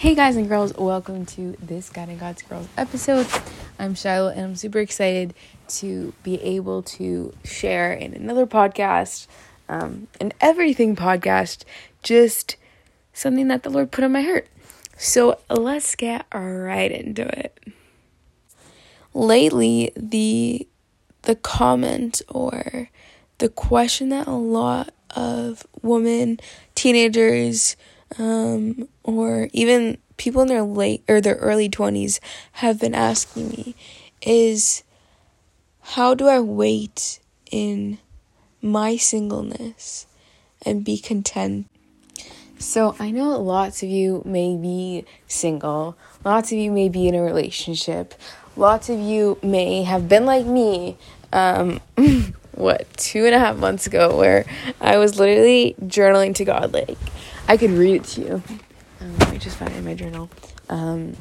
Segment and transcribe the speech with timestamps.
[0.00, 3.26] Hey guys and girls, welcome to this Guiding God's Girls episode.
[3.78, 5.34] I'm Shiloh and I'm super excited
[5.68, 9.26] to be able to share in another podcast,
[9.68, 11.64] um, an everything podcast,
[12.02, 12.56] just
[13.12, 14.48] something that the Lord put on my heart.
[14.96, 17.62] So let's get right into it.
[19.12, 20.66] Lately, the
[21.24, 22.88] the comment or
[23.36, 26.40] the question that a lot of women,
[26.74, 27.76] teenagers,
[28.18, 32.20] um, or even people in their late or their early 20s
[32.52, 33.74] have been asking me
[34.22, 34.82] is
[35.80, 37.98] how do I wait in
[38.62, 40.06] my singleness
[40.64, 41.66] and be content?
[42.58, 47.14] So, I know lots of you may be single, lots of you may be in
[47.14, 48.12] a relationship,
[48.54, 50.98] lots of you may have been like me.
[51.32, 51.80] Um,
[52.52, 54.44] what, two and a half months ago, where
[54.80, 56.98] I was literally journaling to God, like,
[57.48, 58.42] I could read it to you.
[59.00, 60.30] Um, me just find it in my journal.
[60.68, 61.16] Um,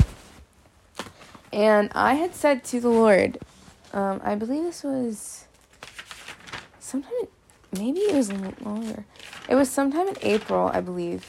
[1.52, 3.40] and I had said to the Lord,
[3.94, 5.46] um, I believe this was
[6.80, 7.12] sometime,
[7.72, 9.06] maybe it was longer.
[9.48, 11.26] It was sometime in April, I believe.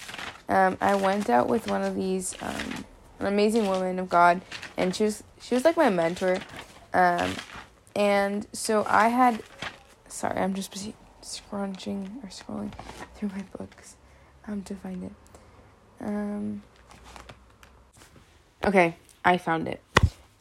[0.49, 2.85] Um, I went out with one of these, um,
[3.21, 4.43] an amazing woman of God,
[4.77, 6.39] and she was she was like my mentor.
[6.93, 7.35] Um,
[7.95, 9.43] and so I had,
[10.09, 12.73] sorry, I'm just busy scrunching or scrolling
[13.15, 13.97] through my books
[14.51, 15.13] um, to find it.
[16.01, 16.63] Um,
[18.65, 19.81] okay, I found it.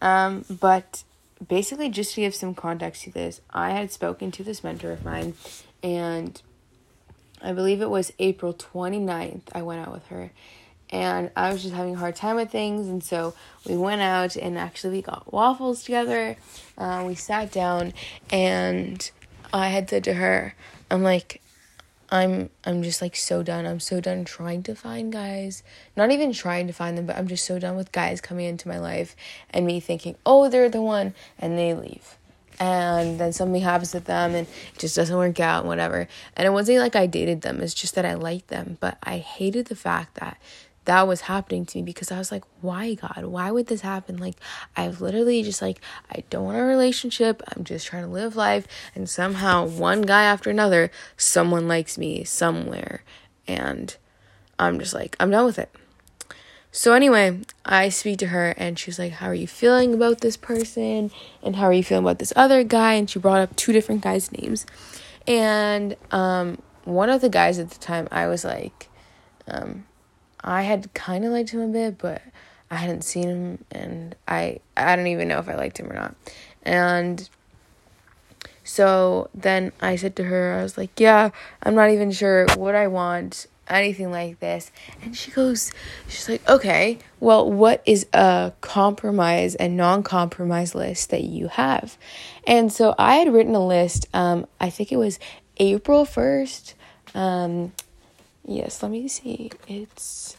[0.01, 1.03] Um, but
[1.45, 5.05] basically, just to give some context to this, I had spoken to this mentor of
[5.05, 5.35] mine,
[5.83, 6.41] and
[7.41, 10.31] I believe it was April 29th, I went out with her.
[10.91, 14.35] And I was just having a hard time with things, and so we went out
[14.35, 16.35] and actually we got waffles together.
[16.79, 17.93] Uh, we sat down,
[18.31, 19.11] and
[19.53, 20.55] I had said to her,
[20.89, 21.41] I'm like,
[22.11, 23.65] I'm I'm just like so done.
[23.65, 25.63] I'm so done trying to find guys.
[25.95, 28.67] Not even trying to find them, but I'm just so done with guys coming into
[28.67, 29.15] my life
[29.51, 32.17] and me thinking, "Oh, they're the one," and they leave.
[32.59, 36.07] And then something happens with them and it just doesn't work out, and whatever.
[36.35, 38.77] And it wasn't like I dated them, it's just that I liked them.
[38.81, 40.37] But I hated the fact that
[40.89, 43.25] that was happening to me because I was like, why, God?
[43.25, 44.17] Why would this happen?
[44.17, 44.37] Like,
[44.75, 45.79] I've literally just like,
[46.09, 47.43] I don't want a relationship.
[47.47, 48.67] I'm just trying to live life.
[48.95, 53.03] And somehow, one guy after another, someone likes me somewhere.
[53.47, 53.95] And
[54.57, 55.69] I'm just like, I'm done with it.
[56.71, 60.37] So, anyway, I speak to her and she's like, How are you feeling about this
[60.37, 61.11] person?
[61.43, 62.93] And how are you feeling about this other guy?
[62.95, 64.65] And she brought up two different guys' names.
[65.27, 68.89] And um, one of the guys at the time, I was like,
[69.47, 69.85] um,
[70.43, 72.21] I had kind of liked him a bit, but
[72.71, 75.95] I hadn't seen him, and I I don't even know if I liked him or
[75.95, 76.15] not.
[76.63, 77.27] And
[78.63, 81.31] so then I said to her, I was like, "Yeah,
[81.63, 85.71] I'm not even sure what I want, anything like this." And she goes,
[86.07, 91.97] she's like, "Okay, well, what is a compromise and non-compromise list that you have?"
[92.45, 94.07] And so I had written a list.
[94.13, 95.19] Um, I think it was
[95.57, 96.75] April first.
[97.15, 97.73] Um,
[98.49, 99.51] Yes, let me see.
[99.67, 100.35] It's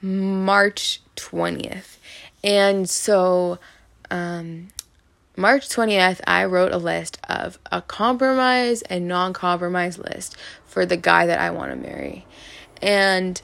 [0.00, 1.98] March 20th.
[2.42, 3.58] And so,
[4.10, 4.68] um,
[5.36, 10.96] March 20th, I wrote a list of a compromise and non compromise list for the
[10.96, 12.24] guy that I want to marry.
[12.80, 13.42] And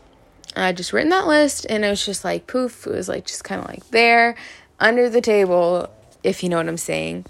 [0.56, 3.44] I just written that list, and it was just like poof, it was like just
[3.44, 4.34] kind of like there
[4.78, 5.90] under the table,
[6.24, 7.26] if you know what I'm saying.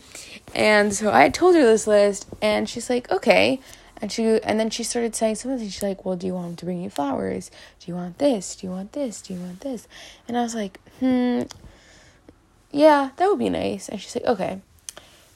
[0.55, 3.59] And so I told her this list, and she's like, okay.
[4.03, 5.69] And she and then she started saying something.
[5.69, 7.51] She's like, "Well, do you want him to bring you flowers?
[7.81, 8.57] Do you want this?
[8.57, 9.21] Do you want this?
[9.21, 9.87] Do you want this?"
[10.27, 11.43] And I was like, "Hmm,
[12.71, 14.61] yeah, that would be nice." And she's like, "Okay."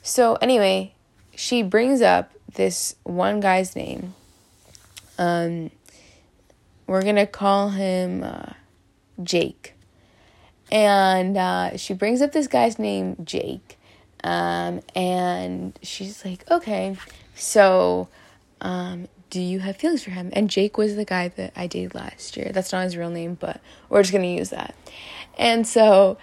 [0.03, 0.95] So anyway,
[1.35, 4.15] she brings up this one guy's name.
[5.19, 5.71] Um,
[6.87, 8.53] we're gonna call him uh,
[9.23, 9.75] Jake,
[10.73, 13.79] and uh, she brings up this guy's name Jake,
[14.23, 16.97] um, and she's like, "Okay,
[17.35, 18.09] so."
[18.65, 20.31] Um, do you have feelings for him?
[20.33, 22.51] And Jake was the guy that I dated last year.
[22.53, 24.75] That's not his real name, but we're just gonna use that.
[25.37, 26.17] And so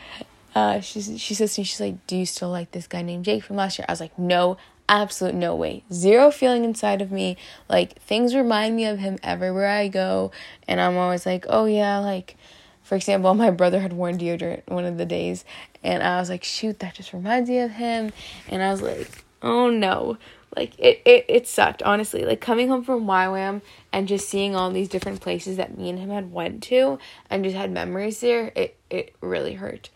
[0.56, 3.26] uh, she she says to me, she's like, "Do you still like this guy named
[3.26, 4.58] Jake from last year?" I was like, "No,
[4.90, 5.84] absolute no way.
[5.94, 7.38] Zero feeling inside of me.
[7.70, 10.32] Like things remind me of him everywhere I go,
[10.68, 12.36] and I'm always like, oh yeah, like."
[12.84, 15.46] For example, my brother had worn deodorant one of the days,
[15.84, 18.12] and I was like, shoot, that just reminds me of him.
[18.50, 20.18] And I was like, oh no.
[20.56, 22.26] Like it, it, it sucked, honestly.
[22.26, 23.62] Like coming home from YWAM
[23.94, 27.00] and just seeing all these different places that me and him had went to
[27.30, 29.90] and just had memories there, it, it really hurt.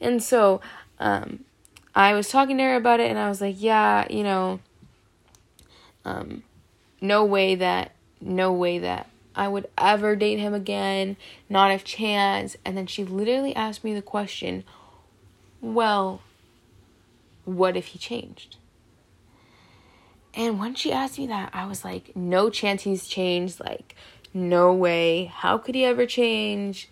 [0.00, 0.60] And so,
[1.00, 1.44] um,
[1.94, 4.60] I was talking to her about it and I was like, yeah, you know,
[6.04, 6.42] um,
[7.00, 11.16] no way that, no way that, I would ever date him again,
[11.48, 12.56] not if chance.
[12.64, 14.64] And then she literally asked me the question,
[15.60, 16.20] well,
[17.44, 18.56] what if he changed?
[20.36, 23.58] And when she asked me that, I was like, no chance he's changed.
[23.58, 23.96] Like,
[24.34, 25.24] no way.
[25.24, 26.90] How could he ever change?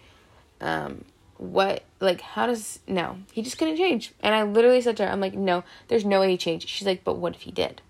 [0.63, 1.05] Um,
[1.37, 4.13] what, like, how does, no, he just couldn't change.
[4.21, 6.71] And I literally said to her, I'm like, no, there's no way he changed.
[6.71, 7.83] She's like, but what if he did?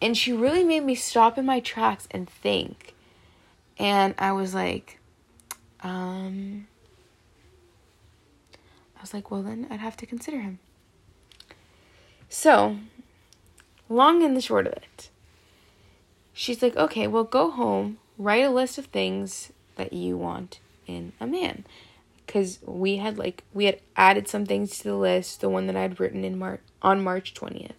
[0.00, 2.94] And she really made me stop in my tracks and think.
[3.76, 5.00] And I was like,
[5.80, 6.68] um,
[8.96, 10.60] I was like, well, then I'd have to consider him.
[12.28, 12.76] So,
[13.88, 15.10] long and the short of it,
[16.32, 21.12] she's like, okay, well, go home, write a list of things that you want in
[21.20, 21.64] a man.
[22.26, 25.76] Because we had like we had added some things to the list, the one that
[25.76, 27.76] I'd written in March on March twentieth,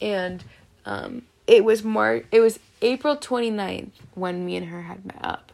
[0.00, 0.44] and
[0.86, 2.26] um, it was March.
[2.30, 5.52] It was April 29th when me and her had met up.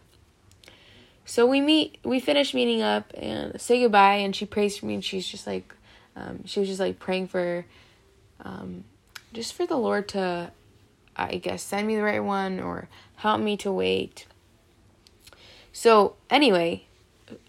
[1.25, 1.99] So we meet.
[2.05, 5.46] We finish meeting up and say goodbye, and she prays for me, and she's just
[5.46, 5.75] like,
[6.17, 7.67] um, she was just like praying for,
[8.44, 8.84] um,
[9.32, 10.52] just for the Lord to,
[11.16, 14.26] I guess, send me the right one or help me to wait.
[15.72, 16.86] So, anyway,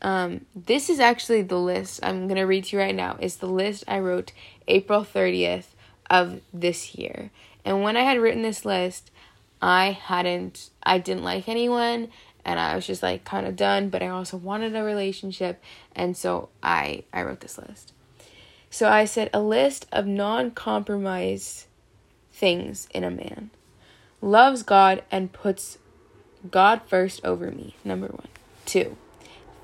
[0.01, 3.17] um, this is actually the list I'm going to read to you right now.
[3.19, 4.31] It's the list I wrote
[4.67, 5.67] April 30th
[6.09, 7.31] of this year.
[7.65, 9.11] And when I had written this list,
[9.61, 12.09] I hadn't, I didn't like anyone
[12.45, 15.61] and I was just like kind of done, but I also wanted a relationship.
[15.95, 17.93] And so I, I wrote this list.
[18.69, 21.67] So I said a list of non compromise
[22.39, 23.51] things in a man.
[24.21, 25.77] Loves God and puts
[26.49, 27.75] God first over me.
[27.83, 28.27] Number one.
[28.65, 28.97] Two.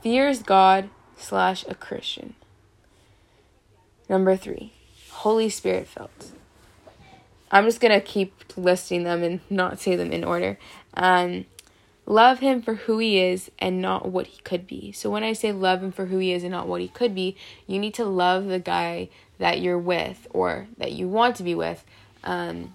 [0.02, 2.36] Fears God slash a Christian.
[4.10, 4.74] Number three.
[5.10, 6.10] Holy Spirit filled.
[7.50, 10.60] I'm just gonna keep listing them and not say them in order.
[10.94, 11.46] Um,
[12.06, 14.92] love him for who he is and not what he could be.
[14.92, 17.16] So when I say love him for who he is and not what he could
[17.16, 17.36] be,
[17.66, 21.56] you need to love the guy that you're with or that you want to be
[21.56, 21.84] with.
[22.26, 22.74] Um,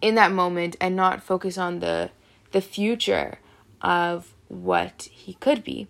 [0.00, 2.10] in that moment and not focus on the
[2.52, 3.38] the future
[3.82, 5.88] of what he could be.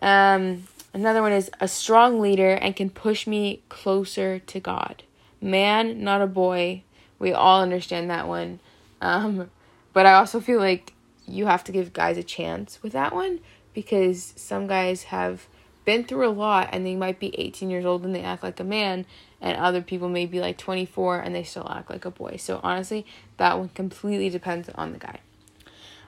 [0.00, 5.04] Um, another one is a strong leader and can push me closer to God.
[5.40, 6.82] Man, not a boy.
[7.18, 8.58] We all understand that one.
[9.00, 9.50] Um,
[9.92, 10.92] but I also feel like
[11.26, 13.40] you have to give guys a chance with that one
[13.72, 15.46] because some guys have
[15.84, 18.60] been through a lot and they might be 18 years old and they act like
[18.60, 19.06] a man
[19.42, 22.36] and other people may be like 24 and they still act like a boy.
[22.38, 23.04] So honestly,
[23.36, 25.18] that one completely depends on the guy.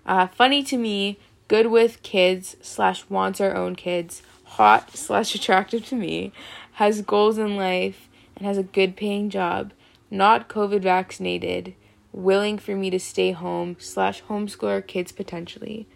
[0.07, 5.85] Uh, funny to me, good with kids slash wants our own kids, hot slash attractive
[5.87, 6.33] to me,
[6.75, 9.73] has goals in life and has a good paying job,
[10.11, 11.75] not COVID vaccinated,
[12.13, 15.89] willing for me to stay home slash homeschool our kids potentially,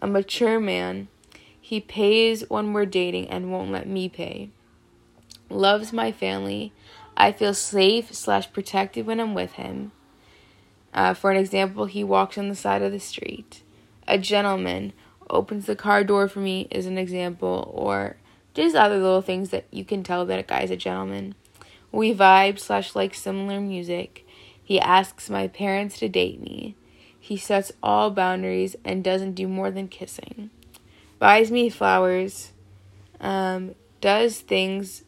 [0.00, 1.08] a mature man.
[1.60, 4.48] He pays when we're dating and won't let me pay.
[5.50, 6.72] Loves my family.
[7.16, 9.92] I feel safe slash protected when I'm with him.
[10.92, 13.62] Uh, for an example, he walks on the side of the street.
[14.06, 14.92] A gentleman
[15.30, 18.16] opens the car door for me is an example, or
[18.54, 21.34] just other little things that you can tell that a guy's a gentleman.
[21.92, 24.26] We vibe slash like similar music.
[24.62, 26.74] He asks my parents to date me.
[27.18, 30.50] He sets all boundaries and doesn't do more than kissing.
[31.18, 32.52] Buys me flowers.
[33.20, 35.04] Um, does things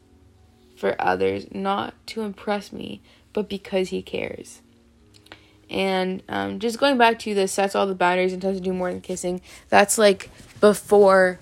[0.80, 3.02] for others not to impress me,
[3.34, 4.62] but because he cares.
[5.68, 8.90] And um, just going back to this sets all the boundaries and doesn't do more
[8.90, 11.38] than kissing, that's like before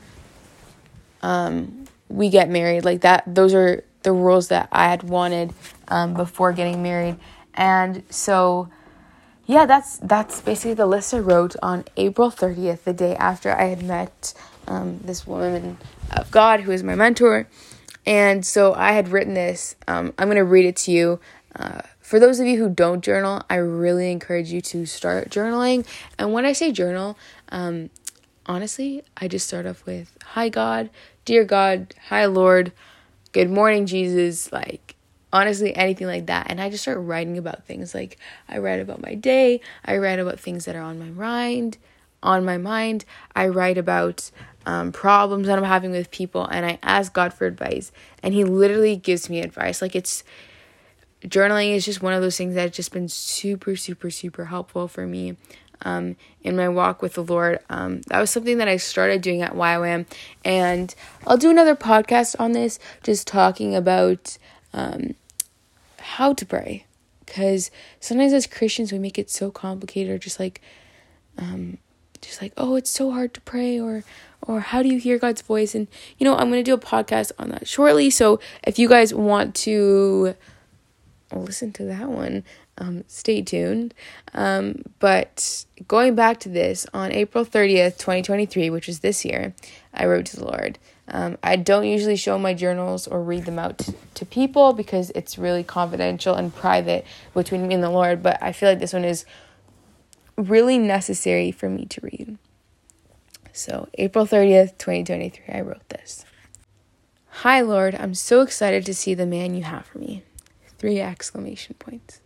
[1.22, 2.84] um, we get married.
[2.84, 5.54] Like that, those are the rules that I had wanted
[5.86, 7.16] um, before getting married.
[7.54, 8.68] And so,
[9.46, 13.66] yeah, that's that's basically the list I wrote on April 30th, the day after I
[13.66, 14.34] had met
[14.66, 15.78] um, this woman
[16.10, 17.46] of God who is my mentor.
[18.08, 19.76] And so I had written this.
[19.86, 21.20] Um, I'm going to read it to you.
[21.54, 25.86] Uh, for those of you who don't journal, I really encourage you to start journaling.
[26.18, 27.18] And when I say journal,
[27.50, 27.90] um,
[28.46, 30.88] honestly, I just start off with Hi, God,
[31.26, 32.72] Dear God, Hi, Lord,
[33.32, 34.50] Good morning, Jesus.
[34.50, 34.96] Like,
[35.30, 38.16] honestly anything like that and i just start writing about things like
[38.48, 41.76] i write about my day i write about things that are on my mind
[42.22, 43.04] on my mind
[43.36, 44.30] i write about
[44.66, 48.44] um, problems that i'm having with people and i ask god for advice and he
[48.44, 50.24] literally gives me advice like it's
[51.24, 55.06] journaling is just one of those things that's just been super super super helpful for
[55.06, 55.36] me
[55.82, 57.60] um, in my walk with the Lord.
[57.68, 60.06] Um, that was something that I started doing at YWAM,
[60.44, 60.94] and
[61.26, 64.38] I'll do another podcast on this, just talking about
[64.72, 65.14] um,
[65.98, 66.84] how to pray.
[67.24, 70.62] Because sometimes as Christians, we make it so complicated or just like,
[71.36, 71.78] um,
[72.22, 74.02] just like, oh, it's so hard to pray, or
[74.48, 75.76] or how do you hear God's voice?
[75.76, 75.86] And
[76.18, 78.10] you know, I'm gonna do a podcast on that shortly.
[78.10, 80.34] So if you guys want to
[81.32, 82.42] listen to that one,
[82.78, 83.94] um, stay tuned.
[84.34, 89.54] Um, but going back to this, on April 30th, 2023, which is this year,
[89.92, 90.78] I wrote to the Lord.
[91.08, 95.10] Um, I don't usually show my journals or read them out to, to people because
[95.10, 98.92] it's really confidential and private between me and the Lord, but I feel like this
[98.92, 99.24] one is
[100.36, 102.38] really necessary for me to read.
[103.58, 106.24] So, April 30th, 2023, I wrote this.
[107.42, 110.22] Hi, Lord, I'm so excited to see the man you have for me.
[110.78, 112.20] Three exclamation points.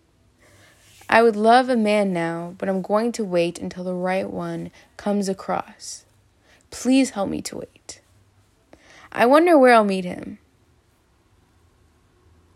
[1.08, 4.70] I would love a man now, but I'm going to wait until the right one
[4.98, 6.04] comes across.
[6.70, 8.02] Please help me to wait.
[9.10, 10.36] I wonder where I'll meet him.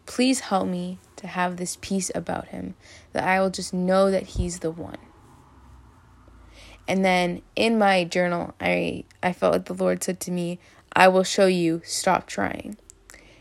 [0.05, 2.75] Please help me to have this peace about him
[3.15, 4.99] that I will just know that he's the one.
[6.89, 10.59] And then in my journal, I I felt like the Lord said to me,
[10.95, 12.77] "I will show you, stop trying."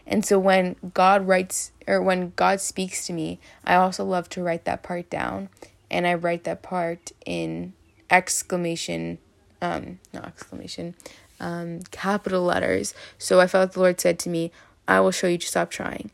[0.08, 4.44] And so when God writes or when God speaks to me, I also love to
[4.44, 5.50] write that part down.
[5.90, 7.74] And I write that part in
[8.10, 9.18] exclamation
[9.62, 10.94] um not exclamation
[11.40, 12.94] um, capital letters.
[13.18, 14.52] So I felt like the Lord said to me,
[14.88, 16.12] I will show you to stop trying.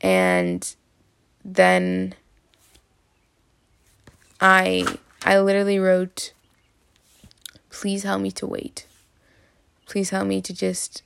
[0.00, 0.74] And
[1.44, 2.14] then
[4.40, 4.86] I
[5.24, 6.32] I literally wrote,
[7.80, 8.86] please help me to wait.
[9.86, 11.02] Please help me to just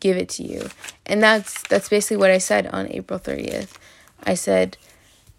[0.00, 0.68] give it to you.
[1.04, 3.74] And that's that's basically what I said on April 30th.
[4.24, 4.76] I said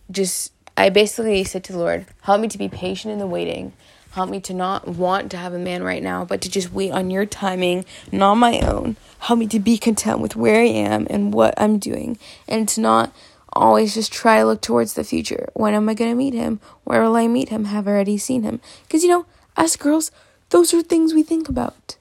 [0.10, 3.74] just I basically said to the Lord, help me to be patient in the waiting
[4.18, 6.92] Help me to not want to have a man right now, but to just wait
[6.92, 8.96] on your timing, not my own.
[9.20, 12.18] Help me to be content with where I am and what I'm doing,
[12.48, 13.14] and to not
[13.54, 15.50] always just try to look towards the future.
[15.54, 16.60] When am I going to meet him?
[16.84, 17.66] Where will I meet him?
[17.66, 18.60] Have I already seen him?
[18.88, 20.10] Because, you know, us girls,
[20.50, 21.98] those are things we think about.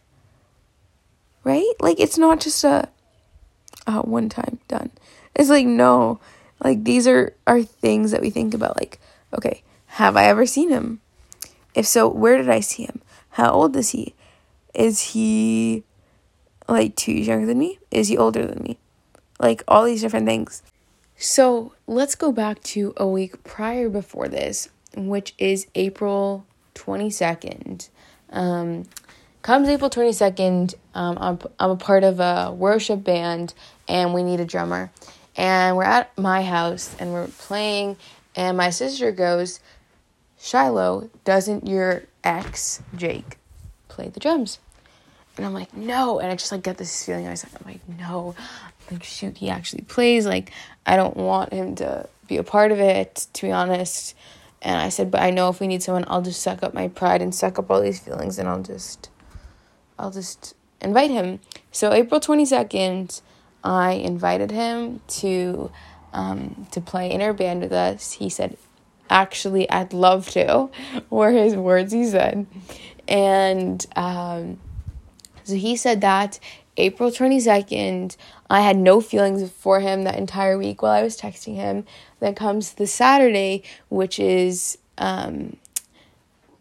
[1.45, 1.73] Right?
[1.81, 2.89] Like, it's not just a,
[3.87, 4.91] a one time done.
[5.35, 6.21] It's like, no.
[6.63, 8.77] Like, these are, are things that we think about.
[8.77, 8.99] Like,
[9.37, 11.01] okay, have I ever seen him?
[11.75, 13.01] If so, where did I see him?
[13.31, 14.15] How old is he?
[14.75, 15.85] Is he
[16.69, 17.79] like two years younger than me?
[17.91, 18.79] Is he older than me?
[19.39, 20.63] Like all these different things.
[21.17, 27.89] So let's go back to a week prior before this, which is April 22nd.
[28.31, 28.85] Um,
[29.43, 33.55] comes April 22nd, um, I'm, I'm a part of a worship band
[33.89, 34.91] and we need a drummer.
[35.37, 37.97] And we're at my house and we're playing,
[38.35, 39.61] and my sister goes,
[40.39, 43.39] Shiloh, doesn't your ex, Jake,
[43.89, 44.59] play the drums?
[45.37, 46.19] And I'm like, no.
[46.19, 47.27] And I just like get this feeling.
[47.27, 48.35] I was like, I'm like, no.
[48.91, 50.27] Like, shoot, he actually plays.
[50.27, 50.53] Like,
[50.87, 54.15] I don't want him to be a part of it, to be honest.
[54.67, 56.89] And I said, but I know if we need someone, I'll just suck up my
[56.89, 59.11] pride and suck up all these feelings and I'll just,
[59.97, 61.39] I'll just invite him.
[61.71, 63.23] So April 22nd,
[63.63, 65.71] I invited him to,
[66.13, 68.15] um, to play in our band with us.
[68.15, 68.57] He said,
[69.09, 70.69] actually I'd love to,
[71.11, 72.49] were his words he said.
[73.07, 74.59] And um,
[75.45, 76.41] so he said that
[76.77, 78.17] April 22nd,
[78.49, 81.85] I had no feelings for him that entire week while I was texting him.
[82.21, 85.57] Then comes the Saturday, which is um,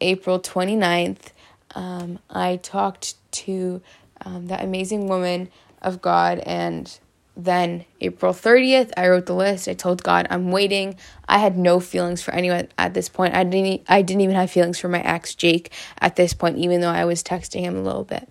[0.01, 1.31] April 29th.
[1.73, 3.81] Um, I talked to
[4.21, 5.49] um, that amazing woman
[5.81, 6.97] of God and
[7.37, 9.67] then April 30th, I wrote the list.
[9.67, 10.95] I told God I'm waiting.
[11.27, 13.35] I had no feelings for anyone at this point.
[13.35, 16.79] I didn't I didn't even have feelings for my ex Jake at this point even
[16.81, 18.29] though I was texting him a little bit.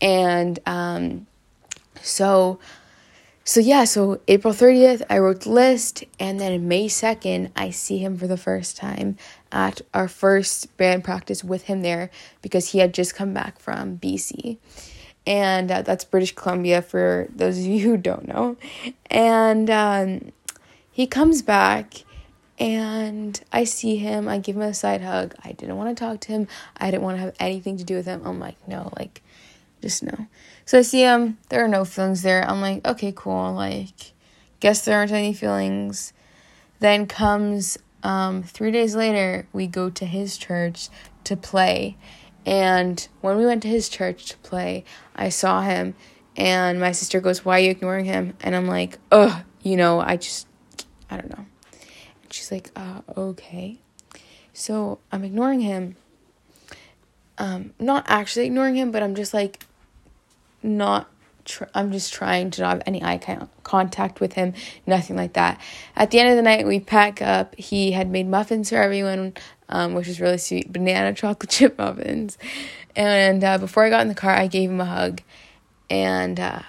[0.00, 1.26] And um
[2.00, 2.58] so
[3.50, 7.98] so yeah, so April 30th, I wrote the list and then May 2nd, I see
[7.98, 9.16] him for the first time
[9.50, 12.10] at our first band practice with him there
[12.42, 14.58] because he had just come back from BC
[15.26, 18.56] and uh, that's British Columbia for those of you who don't know.
[19.10, 20.30] And um,
[20.92, 22.04] he comes back,
[22.58, 24.28] and I see him.
[24.28, 25.34] I give him a side hug.
[25.44, 26.48] I didn't want to talk to him.
[26.76, 28.22] I didn't want to have anything to do with him.
[28.24, 29.22] I'm like, no, like,
[29.80, 30.26] just no.
[30.64, 31.38] So I see him.
[31.48, 32.48] There are no feelings there.
[32.48, 33.52] I'm like, okay, cool.
[33.52, 34.12] Like,
[34.60, 36.12] guess there aren't any feelings.
[36.78, 40.88] Then comes um, three days later, we go to his church
[41.24, 41.96] to play
[42.46, 44.84] and when we went to his church to play,
[45.14, 45.94] I saw him,
[46.36, 48.34] and my sister goes, Why are you ignoring him?
[48.40, 50.46] And I'm like, Ugh, you know, I just,
[51.10, 51.46] I don't know.
[52.22, 53.78] And she's like, uh, okay.
[54.52, 55.96] So I'm ignoring him.
[57.38, 59.64] Um, not actually ignoring him, but I'm just like,
[60.62, 61.10] not
[61.44, 63.18] tr- I'm just trying to not have any eye
[63.62, 64.54] contact with him,
[64.86, 65.60] nothing like that.
[65.96, 67.54] At the end of the night, we pack up.
[67.56, 69.34] He had made muffins for everyone,
[69.68, 72.38] um, which was really sweet, banana chocolate chip muffins.
[72.96, 75.22] And uh, before I got in the car, I gave him a hug,
[75.88, 76.62] and uh,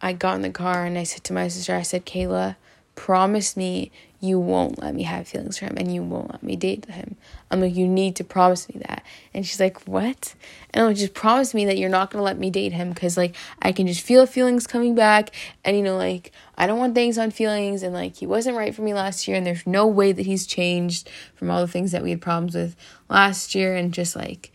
[0.00, 2.56] I got in the car and I said to my sister, I said, Kayla,
[2.94, 6.56] promise me you won't let me have feelings for him and you won't let me
[6.56, 7.16] date him.
[7.50, 9.04] I'm like, you need to promise me that.
[9.32, 10.34] And she's like, what?
[10.70, 13.16] And I'm like, just promise me that you're not to let me date him because,
[13.16, 15.30] like, I can just feel feelings coming back.
[15.64, 17.82] And, you know, like, I don't want things on feelings.
[17.84, 19.36] And, like, he wasn't right for me last year.
[19.36, 22.54] And there's no way that he's changed from all the things that we had problems
[22.54, 22.74] with
[23.08, 23.76] last year.
[23.76, 24.52] And just, like,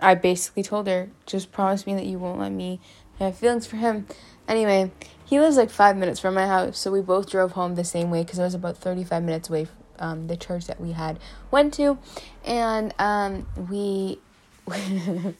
[0.00, 2.80] I basically told her, just promise me that you won't let me
[3.20, 4.06] have feelings for him.
[4.48, 4.90] Anyway,
[5.28, 8.10] he lives like five minutes from my house, so we both drove home the same
[8.10, 11.18] way because it was about 35 minutes away from um, the church that we had
[11.50, 11.98] went to.
[12.46, 14.20] And um, we,
[14.70, 15.34] oh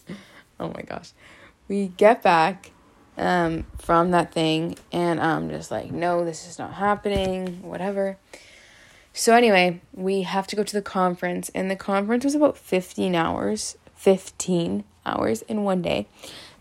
[0.61, 1.13] my gosh,
[1.69, 2.73] we get back
[3.17, 8.19] um, from that thing, and I'm just like, no, this is not happening, whatever.
[9.15, 13.15] So, anyway, we have to go to the conference, and the conference was about 15
[13.15, 16.07] hours, 15 hours in one day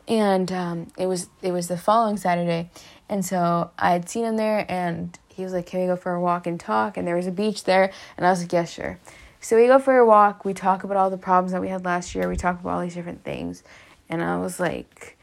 [0.08, 2.70] and um, it was it was the following Saturday,
[3.10, 6.14] and so I had seen him there, and he was like, "Can we go for
[6.14, 8.78] a walk and talk?" And there was a beach there, and I was like, "Yes,
[8.78, 9.00] yeah, sure."
[9.40, 10.46] So we go for a walk.
[10.46, 12.28] We talk about all the problems that we had last year.
[12.28, 13.64] We talk about all these different things,
[14.10, 15.18] and I was like,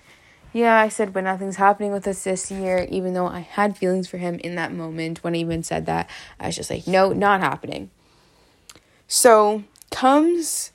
[0.53, 4.07] "Yeah," I said, "but nothing's happening with us this year." Even though I had feelings
[4.09, 7.12] for him in that moment when I even said that, I was just like, "No,
[7.12, 7.91] not happening."
[9.09, 10.73] So comes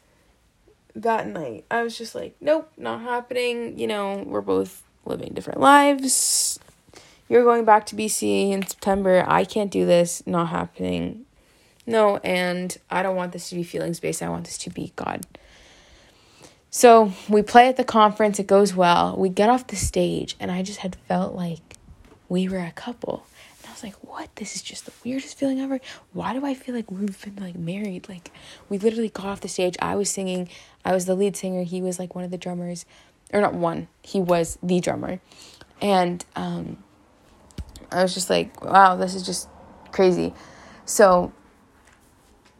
[1.01, 3.77] that night, I was just like, nope, not happening.
[3.77, 6.59] You know, we're both living different lives.
[7.27, 9.23] You're going back to BC in September.
[9.27, 10.25] I can't do this.
[10.25, 11.25] Not happening.
[11.85, 14.21] No, and I don't want this to be feelings based.
[14.21, 15.25] I want this to be God.
[16.71, 18.39] So we play at the conference.
[18.39, 19.15] It goes well.
[19.17, 21.77] We get off the stage, and I just had felt like
[22.27, 23.25] we were a couple.
[23.81, 24.35] Was like, what?
[24.35, 25.79] This is just the weirdest feeling ever.
[26.11, 28.09] Why do I feel like we've been like married?
[28.09, 28.31] Like
[28.67, 29.75] we literally got off the stage.
[29.81, 30.49] I was singing.
[30.83, 31.63] I was the lead singer.
[31.63, 32.85] He was like one of the drummers.
[33.31, 33.87] Or not one.
[34.01, 35.21] He was the drummer.
[35.81, 36.83] And um
[37.91, 39.47] I was just like, wow, this is just
[39.91, 40.33] crazy.
[40.85, 41.31] So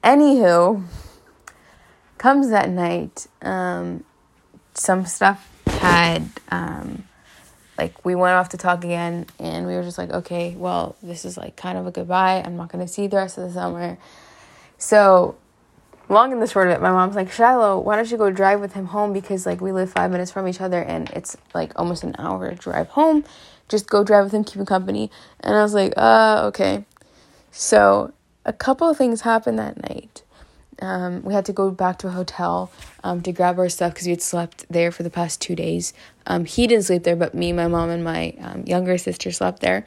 [0.03, 0.85] anywho,
[2.17, 4.03] comes that night, um,
[4.73, 7.08] some stuff had um
[7.79, 11.23] like we went off to talk again and we were just like okay well this
[11.23, 12.43] is like kind of a goodbye.
[12.45, 13.97] I'm not going to see the rest of the summer.
[14.77, 15.37] So
[16.09, 18.59] long and the short of it my mom's like shiloh why don't you go drive
[18.59, 19.13] with him home?
[19.13, 22.53] Because like we live five minutes from each other and it's like almost an hour
[22.55, 23.23] drive home.
[23.69, 25.09] Just go drive with him keep him company.
[25.39, 26.83] And i was like uh okay.
[27.51, 28.11] So
[28.45, 30.23] a couple of things happened that night
[30.81, 32.71] um, we had to go back to a hotel
[33.03, 35.93] um, to grab our stuff because we had slept there for the past two days.
[36.25, 39.59] Um, he didn't sleep there, but me, my mom, and my um, younger sister slept
[39.59, 39.85] there.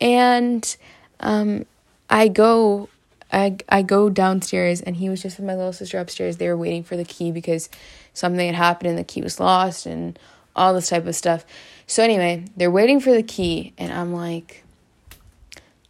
[0.00, 0.76] And
[1.20, 1.66] um,
[2.08, 2.88] I go,
[3.32, 6.36] I I go downstairs, and he was just with my little sister upstairs.
[6.36, 7.68] They were waiting for the key because
[8.14, 10.18] something had happened and the key was lost and
[10.54, 11.44] all this type of stuff.
[11.86, 14.64] So anyway, they're waiting for the key, and I'm like,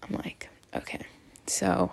[0.02, 1.00] I'm like, okay,
[1.46, 1.92] so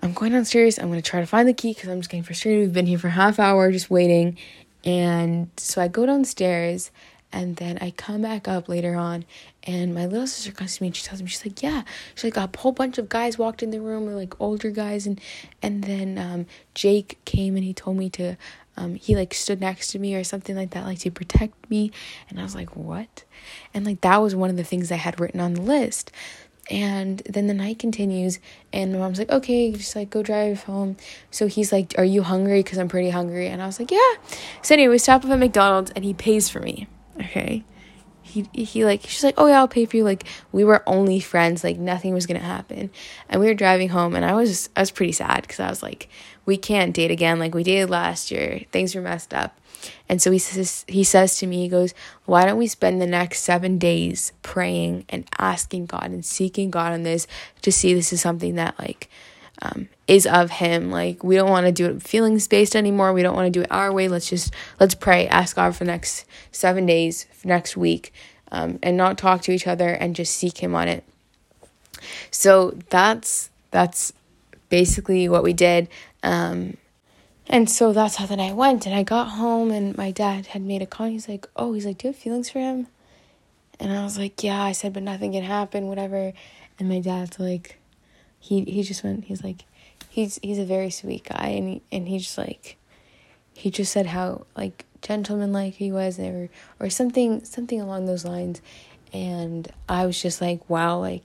[0.00, 0.78] I'm going downstairs.
[0.78, 2.60] I'm going to try to find the key because I'm just getting frustrated.
[2.60, 4.38] We've been here for half hour just waiting.
[4.84, 6.92] And so I go downstairs
[7.32, 9.24] and then I come back up later on
[9.64, 11.82] and my little sister comes to me and she tells me, she's like, yeah.
[12.14, 15.06] She's like, a whole bunch of guys walked in the room, like older guys.
[15.06, 15.20] And,
[15.60, 18.36] and then um, Jake came and he told me to,
[18.76, 21.90] um, he like stood next to me or something like that, like to protect me.
[22.30, 23.24] And I was like, what?
[23.74, 26.12] And like that was one of the things I had written on the list.
[26.70, 28.40] And then the night continues,
[28.72, 30.96] and my mom's like, okay, just like go drive home.
[31.30, 32.62] So he's like, are you hungry?
[32.62, 33.48] Because I'm pretty hungry.
[33.48, 34.14] And I was like, yeah.
[34.62, 36.86] So anyway, we stop up at McDonald's, and he pays for me.
[37.18, 37.64] Okay.
[38.28, 40.04] He, he like she's like oh yeah I'll pay for you.
[40.04, 42.90] Like we were only friends like nothing was gonna happen.
[43.28, 45.82] And we were driving home and I was I was pretty sad because I was
[45.82, 46.08] like
[46.48, 47.38] we can't date again.
[47.38, 48.62] Like we dated last year.
[48.72, 49.58] Things were messed up.
[50.08, 51.92] And so he says he says to me, he goes,
[52.24, 56.92] Why don't we spend the next seven days praying and asking God and seeking God
[56.92, 57.26] on this
[57.62, 59.10] to see this is something that like
[59.62, 60.90] um, is of him.
[60.90, 63.12] Like we don't want to do it feelings based anymore.
[63.12, 64.08] We don't want to do it our way.
[64.08, 68.12] Let's just let's pray, ask God for the next seven days, next week,
[68.52, 71.04] um, and not talk to each other and just seek him on it.
[72.30, 74.12] So that's that's
[74.68, 75.88] basically what we did.
[76.22, 76.76] Um,
[77.46, 78.84] and so that's how the night went.
[78.86, 81.06] And I got home and my dad had made a call.
[81.06, 82.86] He's like, Oh, he's like, Do you have feelings for him?
[83.80, 86.32] And I was like, Yeah, I said, but nothing can happen, whatever.
[86.78, 87.77] And my dad's like
[88.38, 89.64] he he just went he's like
[90.08, 91.48] he's he's a very sweet guy.
[91.48, 92.76] And he, and he's just like
[93.54, 96.48] he just said how like gentleman like he was or
[96.80, 98.60] or something something along those lines.
[99.12, 101.22] And I was just like wow like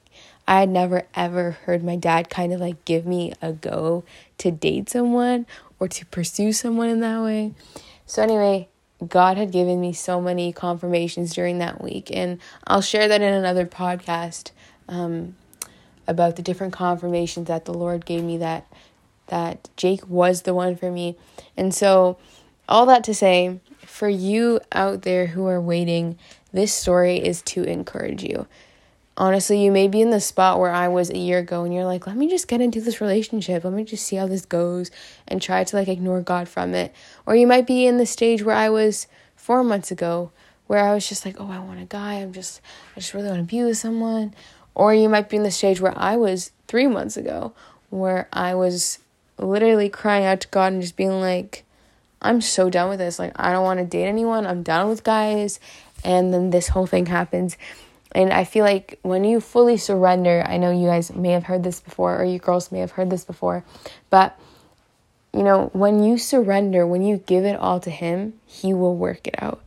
[0.48, 4.04] I had never ever heard my dad kind of like give me a go
[4.40, 5.46] to date someone
[5.80, 7.54] or to pursue someone in that way.
[8.06, 8.68] So anyway,
[9.08, 12.10] God had given me so many confirmations during that week.
[12.14, 14.52] And I'll share that in another podcast.
[14.88, 15.36] Um,
[16.08, 18.66] about the different confirmations that the Lord gave me that
[19.28, 21.16] that Jake was the one for me.
[21.56, 22.18] And so
[22.68, 26.18] all that to say, for you out there who are waiting,
[26.52, 28.48] this story is to encourage you.
[29.16, 31.86] Honestly, you may be in the spot where I was a year ago and you're
[31.86, 33.64] like, let me just get into this relationship.
[33.64, 34.90] Let me just see how this goes
[35.28, 36.94] and try to like ignore God from it.
[37.26, 40.32] Or you might be in the stage where I was four months ago
[40.68, 42.16] where I was just like, oh, I want a guy.
[42.16, 42.62] I'm just,
[42.96, 44.34] I just really want to be with someone.
[44.76, 47.54] Or you might be in the stage where I was three months ago
[47.90, 49.00] where I was
[49.38, 51.64] literally crying out to God and just being like,
[52.22, 53.20] I'm so done with this.
[53.20, 54.48] Like, I don't want to date anyone.
[54.48, 55.60] I'm done with guys.
[56.04, 57.58] And then this whole thing happens.
[58.14, 61.64] And I feel like when you fully surrender, I know you guys may have heard
[61.64, 63.64] this before, or you girls may have heard this before,
[64.10, 64.40] but
[65.34, 69.28] you know, when you surrender, when you give it all to Him, He will work
[69.28, 69.62] it out.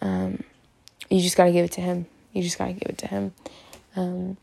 [0.00, 0.44] Um,
[1.10, 2.06] you just got to give it to Him.
[2.32, 3.32] You just got to give it to Him.
[3.96, 4.36] Um,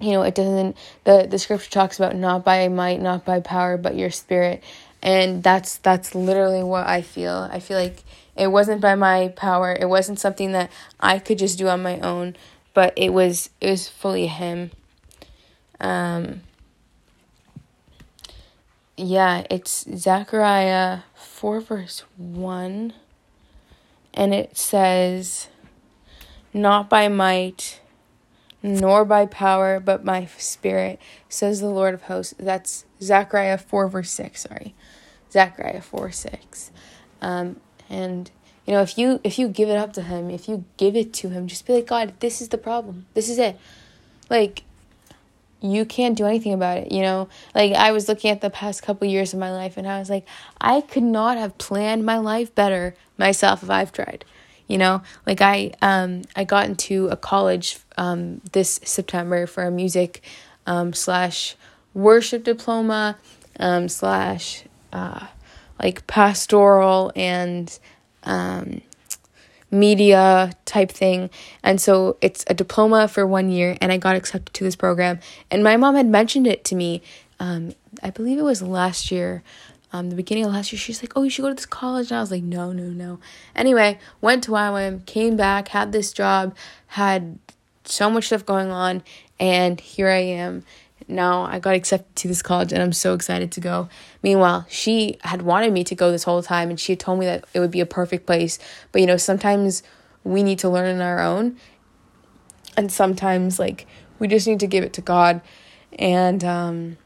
[0.00, 3.76] you know, it doesn't, the, the scripture talks about not by might, not by power,
[3.76, 4.62] but your spirit
[5.02, 7.48] and that's that's literally what I feel.
[7.50, 8.02] I feel like
[8.36, 9.76] it wasn't by my power.
[9.78, 12.36] It wasn't something that I could just do on my own,
[12.74, 14.70] but it was it was fully him.
[15.80, 16.42] Um
[18.96, 22.92] yeah, it's Zechariah 4 verse 1
[24.12, 25.46] and it says
[26.52, 27.80] not by might
[28.62, 32.34] nor by power but by spirit says the Lord of hosts.
[32.38, 34.74] That's Zechariah 4 verse 6, sorry.
[35.30, 36.70] Zechariah 4 6.
[37.20, 37.56] Um,
[37.90, 38.30] and
[38.66, 41.12] you know, if you if you give it up to him, if you give it
[41.14, 43.06] to him, just be like, God, this is the problem.
[43.14, 43.58] This is it.
[44.28, 44.64] Like
[45.60, 47.28] you can't do anything about it, you know?
[47.54, 50.10] Like I was looking at the past couple years of my life and I was
[50.10, 50.26] like,
[50.60, 54.24] I could not have planned my life better myself if I've tried.
[54.68, 59.70] You know, like I um I got into a college um this September for a
[59.70, 60.22] music
[60.66, 61.56] um slash
[61.94, 63.16] worship diploma
[63.58, 65.26] um slash uh,
[65.82, 67.78] like pastoral and
[68.24, 68.80] um,
[69.70, 71.30] media type thing.
[71.62, 75.20] And so it's a diploma for one year, and I got accepted to this program.
[75.50, 77.02] And my mom had mentioned it to me,
[77.38, 79.42] um, I believe it was last year.
[79.92, 82.10] Um, the beginning of last year, she's like, "Oh, you should go to this college,"
[82.10, 83.20] and I was like, "No, no, no."
[83.56, 86.54] Anyway, went to YWAM, came back, had this job,
[86.88, 87.38] had
[87.84, 89.02] so much stuff going on,
[89.40, 90.64] and here I am
[91.08, 93.88] now I got accepted to this college and I'm so excited to go.
[94.22, 97.26] Meanwhile, she had wanted me to go this whole time and she had told me
[97.26, 98.58] that it would be a perfect place.
[98.92, 99.82] But you know, sometimes
[100.24, 101.56] we need to learn on our own.
[102.76, 103.86] And sometimes like
[104.18, 105.40] we just need to give it to God.
[105.98, 106.98] And um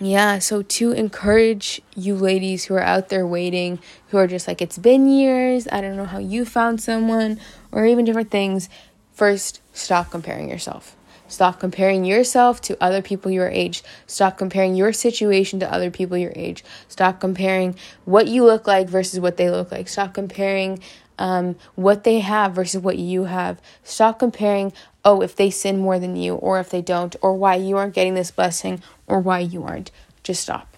[0.00, 4.62] yeah, so to encourage you ladies who are out there waiting, who are just like,
[4.62, 7.38] it's been years, I don't know how you found someone,
[7.70, 8.70] or even different things,
[9.12, 10.96] first, stop comparing yourself.
[11.28, 13.84] Stop comparing yourself to other people your age.
[14.06, 16.64] Stop comparing your situation to other people your age.
[16.88, 19.86] Stop comparing what you look like versus what they look like.
[19.86, 20.80] Stop comparing
[21.20, 23.60] um, what they have versus what you have.
[23.84, 24.72] Stop comparing,
[25.04, 27.94] oh, if they sin more than you, or if they don't, or why you aren't
[27.94, 29.92] getting this blessing, or why you aren't.
[30.24, 30.76] Just stop.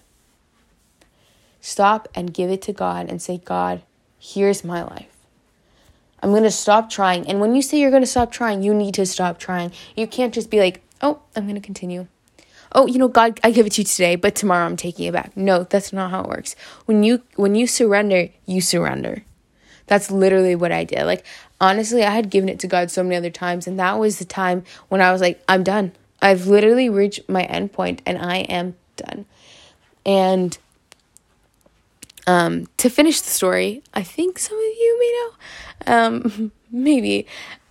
[1.61, 3.83] Stop and give it to God and say, God,
[4.19, 5.07] here's my life.
[6.21, 7.27] I'm going to stop trying.
[7.29, 9.73] And when you say you're going to stop trying, you need to stop trying.
[9.97, 12.09] You can't just be like, oh, I'm going to continue.
[12.73, 15.13] Oh, you know, God, I give it to you today, but tomorrow I'm taking it
[15.13, 15.37] back.
[15.37, 16.57] No, that's not how it works.
[16.87, 19.25] When you when you surrender, you surrender.
[19.87, 21.05] That's literally what I did.
[21.05, 21.25] Like
[21.61, 24.25] honestly, I had given it to God so many other times, and that was the
[24.25, 25.93] time when I was like, I'm done.
[26.21, 29.27] I've literally reached my end point, and I am done.
[30.05, 30.59] And
[32.27, 37.27] um, to finish the story, I think some of you may know um, maybe.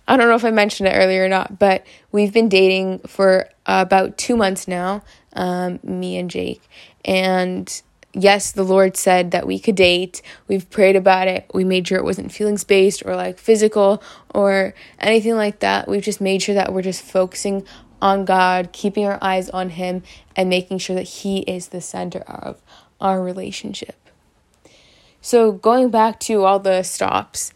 [0.08, 3.48] I don't know if I mentioned it earlier or not, but we've been dating for
[3.66, 5.02] about two months now,
[5.34, 6.62] um, me and Jake.
[7.04, 10.22] And yes, the Lord said that we could date.
[10.48, 11.50] We've prayed about it.
[11.54, 14.02] We made sure it wasn't feelings based or like physical
[14.34, 15.88] or anything like that.
[15.88, 17.66] We've just made sure that we're just focusing
[18.00, 20.02] on God, keeping our eyes on Him,
[20.34, 22.60] and making sure that He is the center of
[23.00, 23.96] our relationship.
[25.20, 27.52] So, going back to all the stops,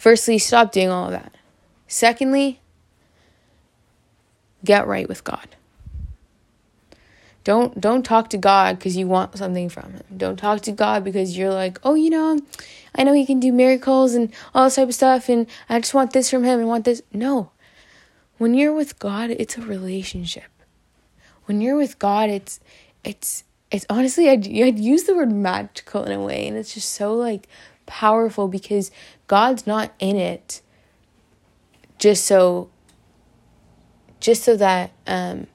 [0.00, 1.34] Firstly, stop doing all of that.
[1.86, 2.58] Secondly,
[4.64, 5.56] get right with God.
[7.44, 10.04] Don't don't talk to God because you want something from him.
[10.16, 12.40] Don't talk to God because you're like, "Oh, you know,
[12.94, 15.94] I know he can do miracles and all this type of stuff and I just
[15.94, 17.50] want this from him and want this." No.
[18.36, 20.50] When you're with God, it's a relationship.
[21.46, 22.60] When you're with God, it's
[23.04, 26.92] it's it's honestly I'd, I'd use the word magical in a way and it's just
[26.92, 27.48] so like
[27.86, 28.90] powerful because
[29.26, 30.60] God's not in it
[31.98, 32.70] just so
[34.18, 35.46] just so that um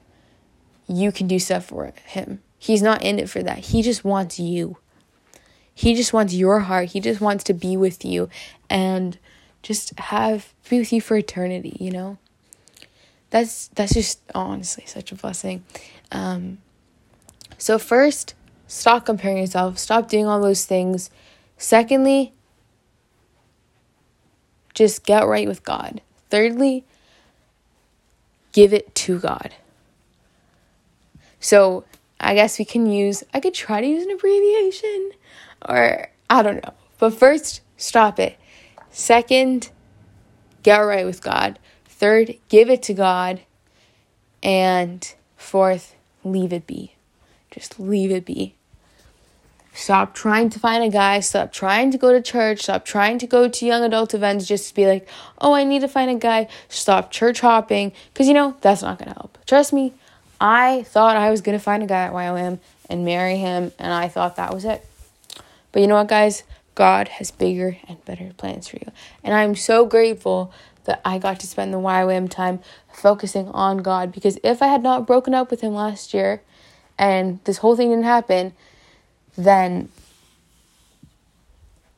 [0.88, 2.40] you can do stuff for him.
[2.58, 3.58] He's not in it for that.
[3.58, 4.78] He just wants you.
[5.74, 6.88] He just wants your heart.
[6.88, 8.28] He just wants to be with you
[8.70, 9.18] and
[9.62, 12.18] just have be with you for eternity, you know?
[13.30, 15.64] That's that's just honestly such a blessing.
[16.12, 16.58] Um
[17.58, 18.34] so first,
[18.66, 19.78] stop comparing yourself.
[19.78, 21.10] Stop doing all those things.
[21.58, 22.32] Secondly,
[24.74, 26.00] just get right with God.
[26.30, 26.84] Thirdly,
[28.52, 29.54] give it to God.
[31.46, 31.84] So
[32.18, 35.12] I guess we can use, I could try to use an abbreviation
[35.68, 36.74] or I don't know.
[36.98, 38.36] But first, stop it.
[38.90, 39.70] Second,
[40.64, 41.60] get right with God.
[41.84, 43.42] Third, give it to God.
[44.42, 46.96] And fourth, leave it be.
[47.52, 48.56] Just leave it be.
[49.72, 51.20] Stop trying to find a guy.
[51.20, 52.62] Stop trying to go to church.
[52.62, 55.08] Stop trying to go to young adult events just to be like,
[55.40, 56.48] oh, I need to find a guy.
[56.68, 57.92] Stop church hopping.
[58.12, 59.38] Because, you know, that's not going to help.
[59.46, 59.94] Trust me,
[60.40, 63.92] I thought I was going to find a guy at YWAM and marry him, and
[63.92, 64.84] I thought that was it.
[65.72, 66.42] But you know what, guys?
[66.74, 68.92] God has bigger and better plans for you.
[69.24, 70.52] And I'm so grateful
[70.84, 72.60] that I got to spend the YWAM time
[72.92, 76.42] focusing on God because if I had not broken up with him last year
[76.98, 78.52] and this whole thing didn't happen,
[79.36, 79.88] then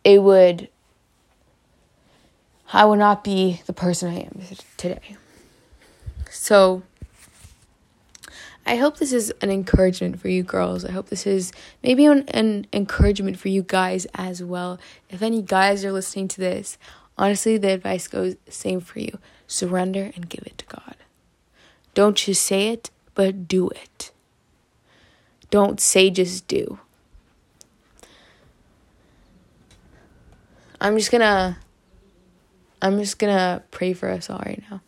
[0.04, 0.68] it would,
[2.72, 4.40] I would not be the person I am
[4.76, 5.16] today.
[6.30, 6.82] So,
[8.68, 10.84] I hope this is an encouragement for you girls.
[10.84, 11.52] I hope this is
[11.82, 14.78] maybe an, an encouragement for you guys as well.
[15.08, 16.76] If any guys are listening to this,
[17.16, 19.18] honestly, the advice goes same for you.
[19.46, 20.96] Surrender and give it to God.
[21.94, 24.10] Don't just say it, but do it.
[25.48, 26.78] Don't say just do.
[30.78, 31.56] I'm just gonna
[32.82, 34.82] I'm just gonna pray for us all right now.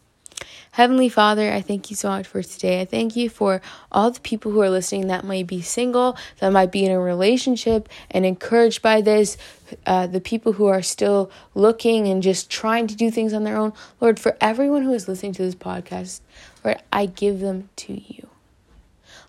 [0.72, 2.80] Heavenly Father, I thank you so much for today.
[2.80, 6.52] I thank you for all the people who are listening that might be single, that
[6.52, 9.36] might be in a relationship and encouraged by this,
[9.84, 13.56] uh, the people who are still looking and just trying to do things on their
[13.56, 13.72] own.
[14.00, 16.20] Lord, for everyone who is listening to this podcast,
[16.64, 18.28] Lord, I give them to you.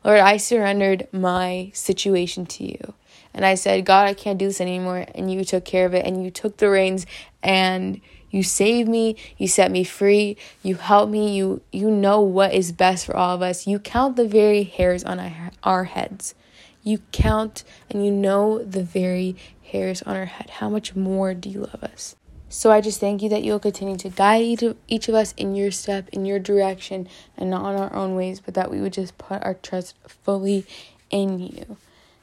[0.03, 2.93] Lord, I surrendered my situation to you.
[3.33, 5.05] And I said, God, I can't do this anymore.
[5.15, 7.05] And you took care of it and you took the reins
[7.41, 8.01] and
[8.31, 12.71] you save me, you set me free, you help me, you you know what is
[12.71, 13.67] best for all of us.
[13.67, 16.33] You count the very hairs on our, our heads.
[16.81, 20.49] You count and you know the very hairs on our head.
[20.49, 22.15] How much more do you love us?
[22.49, 25.33] So I just thank you that you'll continue to guide each of, each of us
[25.37, 28.81] in your step, in your direction, and not on our own ways, but that we
[28.81, 30.65] would just put our trust fully
[31.09, 31.77] in you.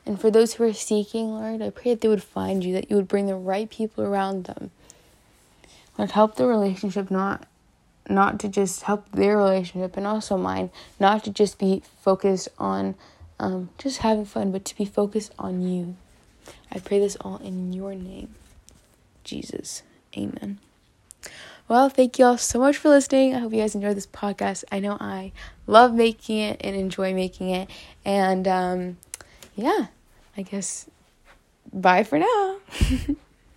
[0.05, 2.91] And for those who are seeking, Lord, I pray that they would find you, that
[2.91, 4.71] you would bring the right people around them
[5.99, 7.47] like help the relationship not
[8.09, 12.95] not to just help their relationship and also mine, not to just be focused on
[13.39, 15.97] um, just having fun, but to be focused on you.
[16.73, 18.35] I pray this all in your name,
[19.25, 19.83] Jesus.
[20.17, 20.59] Amen.
[21.69, 23.35] Well, thank you all so much for listening.
[23.35, 24.65] I hope you guys enjoyed this podcast.
[24.73, 25.33] I know I
[25.67, 27.69] love making it and enjoy making it.
[28.07, 28.97] And um,
[29.55, 29.89] yeah,
[30.37, 30.89] I guess
[31.71, 32.57] bye for now.